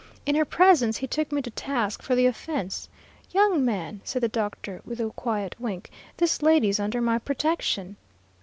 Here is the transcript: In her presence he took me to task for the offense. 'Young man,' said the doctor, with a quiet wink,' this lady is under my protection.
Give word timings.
In 0.25 0.33
her 0.33 0.45
presence 0.45 0.97
he 0.97 1.05
took 1.05 1.31
me 1.31 1.43
to 1.43 1.51
task 1.51 2.01
for 2.01 2.15
the 2.15 2.25
offense. 2.25 2.89
'Young 3.29 3.63
man,' 3.63 4.01
said 4.03 4.23
the 4.23 4.27
doctor, 4.27 4.81
with 4.83 4.99
a 4.99 5.11
quiet 5.11 5.55
wink,' 5.59 5.91
this 6.17 6.41
lady 6.41 6.69
is 6.69 6.79
under 6.79 7.01
my 7.01 7.19
protection. 7.19 7.97